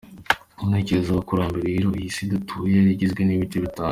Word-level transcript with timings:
Mu 0.57 0.63
ntekerezo 0.69 1.07
z’Abakurambere 1.07 1.65
rero, 1.75 1.89
iyi 1.99 2.09
“Si” 2.15 2.23
dutuye 2.31 2.73
yari 2.77 2.89
igizwe 2.93 3.21
n’ibice 3.23 3.57
bitatu. 3.65 3.89